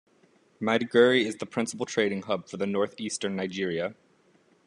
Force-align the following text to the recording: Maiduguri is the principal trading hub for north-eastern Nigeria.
Maiduguri 0.59 1.27
is 1.27 1.35
the 1.35 1.45
principal 1.45 1.85
trading 1.85 2.23
hub 2.23 2.47
for 2.49 2.57
north-eastern 2.57 3.35
Nigeria. 3.35 3.93